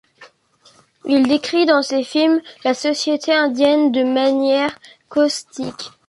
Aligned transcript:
Il 1.05 1.27
décrit 1.27 1.67
dans 1.67 1.83
ses 1.83 2.03
films 2.03 2.41
la 2.65 2.73
société 2.73 3.31
indienne 3.35 3.91
de 3.91 4.03
manière 4.03 4.79
caustique. 5.09 5.91